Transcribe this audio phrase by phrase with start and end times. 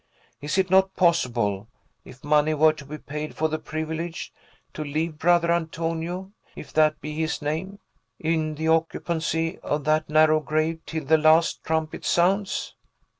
[0.41, 1.67] Is it not possible
[2.03, 4.33] (if money were to be paid for the privilege)
[4.73, 7.77] to leave Brother Antonio if that be his name
[8.17, 12.73] in the occupancy of that narrow grave till the last trumpet sounds?"